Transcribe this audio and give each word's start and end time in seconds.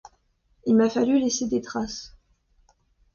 Il 0.65 0.75
m’a 0.75 0.89
fallu 0.89 1.19
laisser 1.19 1.47
des 1.47 1.61
traces. 1.61 2.17